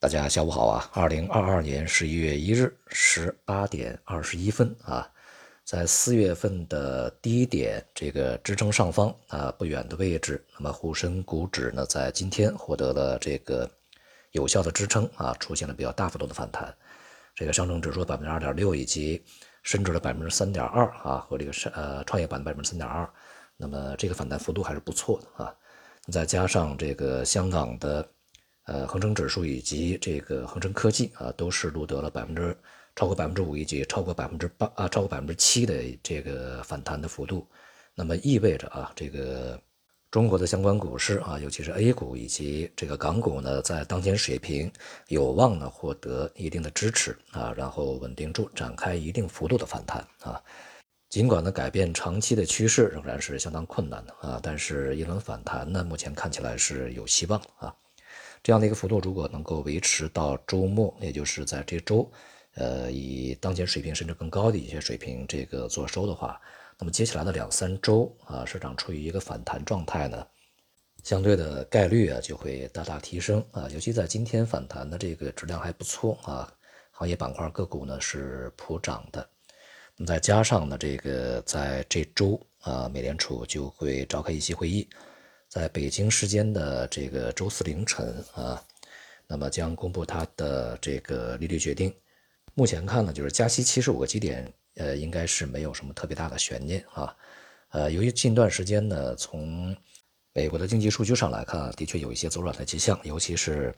[0.00, 0.90] 大家下午好啊！
[0.94, 5.06] 二零二二年十一月一日十八点二十一分啊，
[5.62, 13.70] 在四月份的低点这个支撑上方啊不远的位置，那么沪深股指呢在今天获得了这个
[14.30, 16.74] 有效的支撑啊，出现了比较大幅度的反弹。
[17.34, 19.22] 这个上证指数百分之二点六，以及
[19.62, 23.06] 深指的百分之三点二啊，和这个是呃创业板百分之三点二，
[23.54, 25.54] 那么这个反弹幅度还是不错的啊。
[26.10, 28.08] 再加上这个香港的。
[28.70, 32.56] 呃，恒生指数以及这个恒生科技啊，都是录得了百分之
[32.94, 35.74] 超过百分之五以及超过百分之八啊，超过百分之七的
[36.04, 37.44] 这个反弹的幅度。
[37.96, 39.60] 那么意味着啊，这个
[40.08, 44.70] 中国的相关股市啊，尤其是 A 股以及这个港股呢，在当前水平
[45.08, 50.40] 有望呢获得一定的支持啊，然后稳定住，展开一定幅度的反弹啊。
[51.08, 57.74] 尽管呢，改变长期的趋势仍然是相当困难的啊，但是一轮反弹呢，目前看起来是有希望啊。
[58.42, 62.10] 这样的一个幅度，如果能够维持到周末，也就是在这周，
[62.54, 66.40] 呃，以当前水平甚至更高的一些水平这个做收的话，
[66.78, 70.26] 那么接下来的两三周啊，市场处于一个反弹状态呢，
[71.04, 76.50] 相对的概率啊就会大大提升啊，尤其在今天反弹的这个质量还不错啊，
[76.92, 79.28] 行业板块个股呢是普涨的，
[79.96, 84.88] 那么再加上呢这个在这周啊，美联储就会召开一些会议。
[85.50, 88.64] 在北京时间的这个周四凌晨啊，
[89.26, 91.92] 那么将公布它的这个利率决定。
[92.54, 97.12] 目前看呢，就是加息七十五个基点，呃，应该是没有什么特别大的悬念啊。
[97.70, 99.76] 呃，由于近段时间呢，从
[100.32, 103.74] 美国的经济数据上来看，的确有一些走软的迹象，尤其是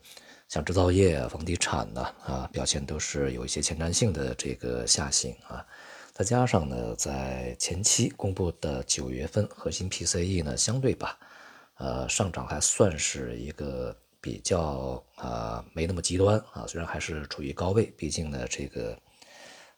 [0.51, 5.65] 像制造业、房地产呢啊，表现都是有一些前瞻性的这个下行啊。
[6.13, 11.19] 再加上呢，在前期公布的九月份核心 PCE 呢，相对吧。
[11.79, 18.97] 呃，上涨还算是一个比较啊，没那么极端啊，虽然还是处于高位，毕竟呢，这个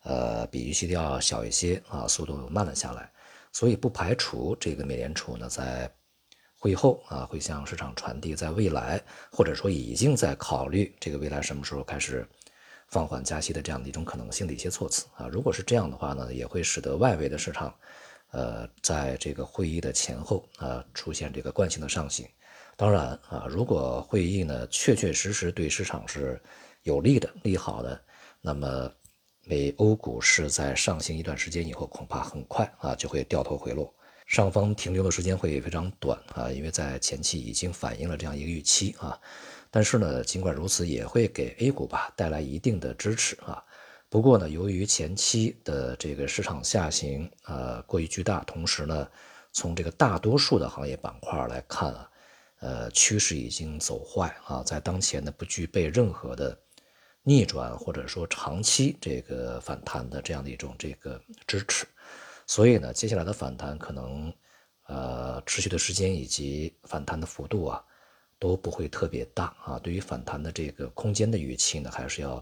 [0.03, 3.11] 呃比预期的要小一些啊，速度慢了下来，
[3.53, 5.91] 所以不排除这个美联储呢在
[6.59, 12.27] 会后啊会向市场传递在未来或者说已经在考虑这个未来什么时候开始
[12.88, 17.75] 放缓加息的这样的一种可能性的一些措辞啊，如果是这样的话呢，也会使得外围的市场。
[18.34, 22.27] 呃，在这个会议的前后啊，出现这个惯性的上行。
[22.77, 26.43] 当然啊，如果会议呢确确实实对市场是
[26.83, 28.00] 有利的、利好的，
[28.41, 28.93] 那么
[29.45, 33.95] 美欧股市在上行一段时间以后，恐怕很快啊就会掉头回落，
[34.27, 39.16] 上方停留的时间会非常短啊，因为在前期已经反映了这样一个预期啊。
[39.71, 43.62] 但是呢，尽管如此，也会给 A 股吧带来一定的支持啊。
[44.14, 49.08] 不过呢，由于前期的这个市场下行，呃，过于巨大，同时呢，
[49.50, 52.10] 从这个大多数的行业板块来看啊，
[52.60, 56.56] 呃，趋势已经走坏啊，在当前呢，不具备任何的
[57.24, 61.84] 逆转或者说长期这个反弹的这样的一种这个支持，
[62.47, 64.32] 所以呢，接下来的反弹可能，
[64.86, 67.84] 呃，持续的时间以及反弹的幅度啊，
[68.38, 69.76] 都不会特别大啊。
[69.80, 72.41] 对于反弹的这个空间的预期呢，还是要。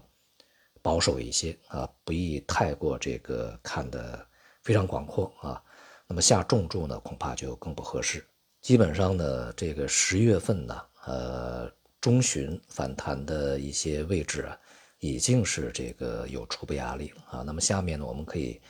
[0.83, 4.23] 保守一些啊，不宜太过这个看的
[4.61, 5.63] 非常广阔啊。
[6.05, 8.23] 那么下重注呢，恐怕就更不合适。
[8.61, 14.59] 基本上呢，这个十月份呢，呃，中旬反弹的一些位置啊，
[14.99, 17.43] 已经是这个有初步压力了啊。
[17.43, 18.61] 那么下面呢，我们可以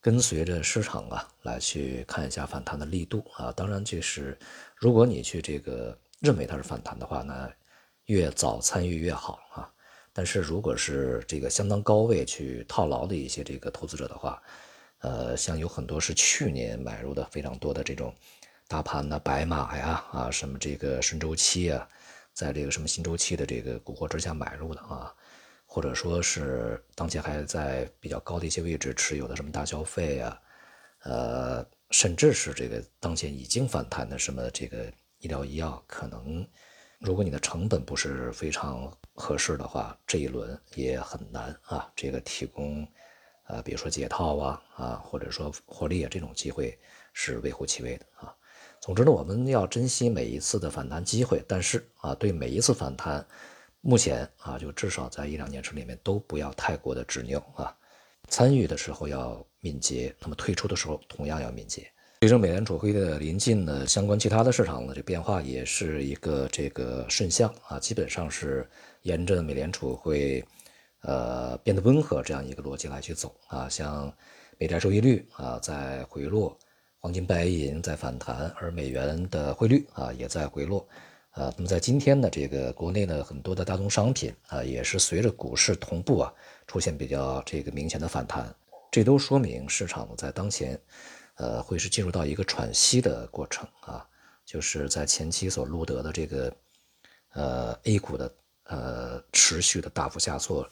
[0.00, 3.52] 跟随着市场啊，来去看一下反弹的力度啊。
[3.52, 4.38] 当然，就是
[4.74, 7.50] 如果你去这个认为它是反弹的话呢，
[8.06, 9.70] 越早参与越好啊。
[10.16, 14.42] 但是如果是这个相当高位去套牢的一些这个投资者的话，
[15.00, 18.14] 呃，像有很多是去年买入的非常多的这种
[18.66, 21.86] 大盘呐、白马呀啊，什么这个顺周期啊，
[22.32, 25.14] 在这个什么新周期的这个蛊惑之下买入的啊，
[25.66, 30.40] 或者说是当前还在比较高的一些位置持有的什么大消费啊，
[31.02, 36.48] 呃，甚至是这个当前已经反弹的什么这个医疗医药，可能
[36.98, 38.92] 如果你的成本不是非常。
[39.18, 41.90] 合适的话，这一轮也很难啊。
[41.96, 42.86] 这个提供，
[43.44, 46.78] 呃，比如说解套啊，啊，或者说获利啊，这种机会
[47.14, 48.36] 是微乎其微的啊。
[48.78, 53.26] 总之呢，我们要珍惜每一次的反弹机会，但是啊，对每一次反弹，
[53.80, 57.74] 目前啊，就至少在一两年时里面都不要太过的执拗啊。
[58.28, 61.90] 参与的时候要敏捷，那么退出的时候同样要敏捷。
[62.26, 68.68] 随着美联储会的临近呢，相关其他的市场呢，这变化也是一个这个顺向啊，基本上是。
[69.02, 70.44] 沿着美联储会，
[71.02, 74.12] 呃，变得温和这样一个逻辑来去走啊，像
[74.58, 76.58] 美债收益率啊在回落，
[76.98, 80.84] 黄金白银在反弹，而美元的汇率啊也在回落，
[81.30, 86.34] 啊，那么在今天呢，这个国内呢很多的大宗商品啊，也是随着股市同步啊
[86.66, 88.52] 出现比较这个明显的反弹，
[88.90, 90.76] 这都说明市场在当前，
[91.36, 94.06] 呃，会是进入到一个喘息的过程啊，
[94.44, 96.56] 就是在前期所录得的这个
[97.32, 98.34] 呃 A 股的
[98.64, 100.68] 呃持续的大幅下挫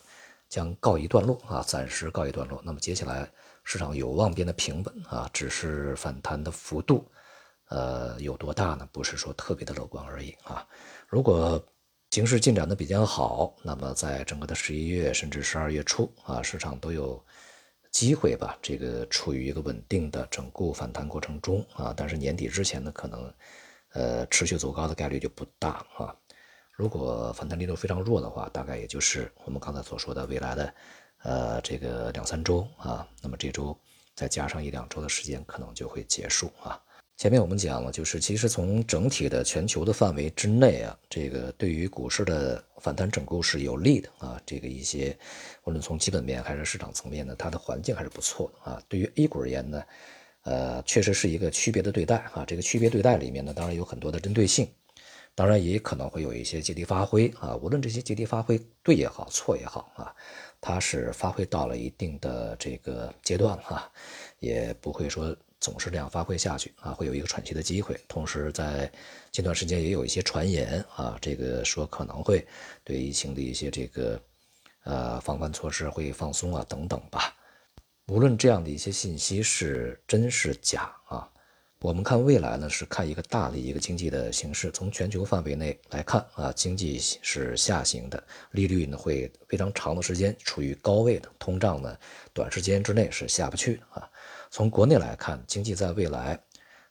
[0.49, 2.61] 将告一段落啊，暂时告一段落。
[2.65, 3.31] 那么接下来
[3.63, 7.09] 市场有望变得平稳啊，只是反弹的幅度。
[7.71, 8.87] 呃，有多大呢？
[8.93, 10.67] 不是说特别的乐观而已啊。
[11.09, 11.63] 如果
[12.11, 17.25] 形势进展的比较好，那么在整个的十一月甚至十二月初啊，市场都有
[17.95, 21.95] 机会吧，这个处于一个稳定的整固反弹过程中啊。
[21.97, 23.33] 但是年底之前呢，可能
[23.93, 26.13] 呃持续走高的概率就不大啊。
[26.73, 30.75] 如果反弹力度非常弱的话，大概也就是我们刚才所说的未来的
[31.23, 33.09] 呃这个两三周啊。
[33.23, 33.79] 那么这周
[34.17, 36.83] 再加上一两周的时间，可能就会结束啊。
[37.17, 44.41] 前面我们讲了，就是其实从整体的全球的范围之内啊，这个对于股市的反弹整固是有利的啊。
[44.45, 45.17] 这个一些
[45.63, 48.83] 无论从基本面还是市场层面呢，它的环境还是不错的啊。
[48.89, 49.83] 对于 A 股而言呢，
[50.43, 52.45] 呃，确实是一个区别的对待啊。
[52.45, 54.69] 这个区别对待里面呢，当然有很多的针对性，
[55.37, 57.55] 当然也可能会有一些借题发挥啊。
[57.55, 60.13] 无论这些借题发挥对也好，错也好啊，
[60.61, 63.89] 它是发挥到了一定的这个阶段哈，
[64.41, 65.35] 也不会说。
[65.65, 67.99] 总是这样发挥下去啊，会有一个喘息的机会。
[68.07, 68.93] 同时，在
[69.33, 72.47] 近段时间也有一些传言啊，这个说可能会
[72.85, 74.21] 对疫情的一些这个
[74.83, 77.35] 呃防范措施会放松啊等等吧。
[78.09, 81.27] 无论这样的一些信息是真是假啊，
[81.81, 84.71] 我们看未来呢是看一个大的一个经济的形势。
[84.71, 91.97] 从全球范围内来看啊，经济是下行的，利率呢会非常长的时间处于高位的，通胀呢
[92.35, 94.11] 短时间之内是下不去的啊。
[94.55, 96.41] 从国内来看，经济在未来，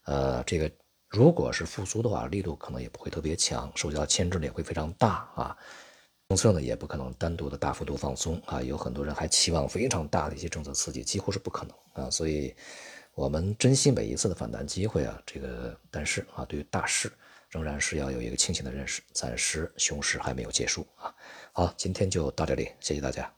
[0.04, 0.70] 呃，这个
[1.08, 5.58] 如果是复苏的话，力度可能也不会特别强，受到牵制也会非常大啊。
[6.28, 12.12] 政策呢也不可能单独的大幅度放松啊，有很多人还期望非常大的一些政策刺激，几乎是不可能啊。
[12.12, 12.54] 所以，
[13.16, 15.18] 我们珍惜每一次的反弹机会啊。
[15.26, 17.10] 这个但是啊，对于大势
[17.48, 21.16] 仍然是要有一个清醒的认识，暂时熊市还没有结束啊。
[21.54, 23.32] 好，今天就到这里，谢谢大家。